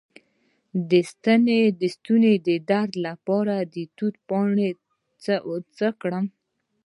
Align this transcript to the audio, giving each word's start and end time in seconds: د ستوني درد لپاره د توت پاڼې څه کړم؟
د 1.81 1.85
ستوني 1.95 2.33
درد 2.69 2.91
لپاره 3.07 3.55
د 3.73 3.75
توت 3.97 4.15
پاڼې 4.27 4.69
څه 5.77 5.87
کړم؟ 6.01 6.25